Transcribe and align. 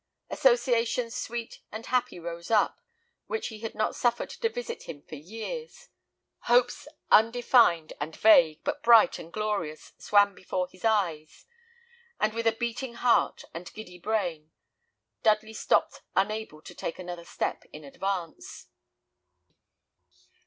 Associations 0.31 1.13
sweet 1.15 1.59
and 1.71 1.85
happy 1.85 2.19
rose 2.19 2.49
up, 2.49 2.81
which 3.27 3.49
he 3.49 3.59
had 3.59 3.75
not 3.75 3.95
suffered 3.95 4.31
to 4.31 4.49
visit 4.49 4.89
him 4.89 5.03
for 5.03 5.13
years. 5.13 5.89
Hopes 6.45 6.87
undefined 7.11 7.93
and 8.01 8.15
vague, 8.15 8.63
but 8.63 8.81
bright 8.81 9.19
and 9.19 9.31
glorious, 9.31 9.93
swam 9.99 10.33
before 10.33 10.67
his 10.67 10.83
eyes, 10.83 11.45
and 12.19 12.33
with 12.33 12.47
a 12.47 12.51
beating 12.51 12.95
heart 12.95 13.43
and 13.53 13.71
giddy 13.73 13.99
brain, 13.99 14.51
Dudley 15.21 15.53
stopped 15.53 16.01
unable 16.15 16.63
to 16.63 16.73
take 16.73 16.97
another 16.97 17.23
step 17.23 17.63
in 17.71 17.83
advance. 17.83 18.69